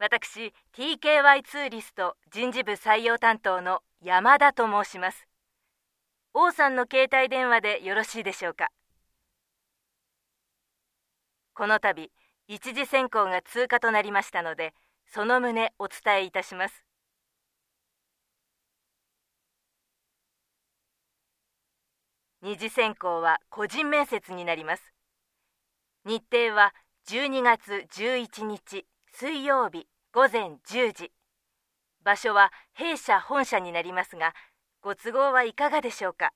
[0.00, 5.26] 私 TKY ツーリスト人事部採用担当の山田と申します。
[6.32, 8.68] 王さんの携帯電話でよろしいでしょうか？
[11.52, 12.12] この度
[12.46, 14.72] 一次選考が通過となりましたので
[15.12, 16.84] その旨お伝えいたします。
[22.40, 24.94] 二次選考は個人面接になります。
[26.04, 26.72] 日程は
[27.08, 28.86] 12月11日。
[29.20, 31.12] 水曜日午前10時。
[32.04, 34.32] 場所は弊社本社になりますが
[34.80, 36.30] ご都合はいかがでしょうか？